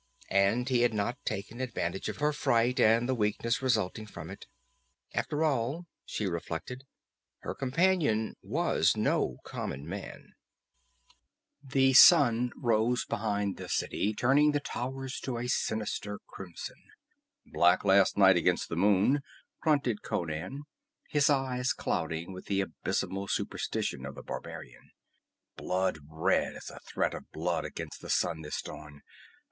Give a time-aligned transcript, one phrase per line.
[0.31, 4.47] And he had not taken advantage of her fright and the weakness resulting from it.
[5.13, 6.85] After all, she reflected,
[7.41, 10.33] her companion was no common man.
[11.63, 16.81] The sun rose behind the city, turning the towers to a sinister crimson.
[17.45, 19.21] "Black last night against the moon,"
[19.61, 20.63] grunted Conan,
[21.09, 24.89] his eyes clouding with the abysmal superstition of the barbarian.
[25.55, 29.03] "Blood red as a threat of blood against the sun this dawn.